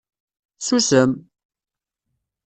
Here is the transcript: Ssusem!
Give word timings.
Ssusem! 0.59 1.11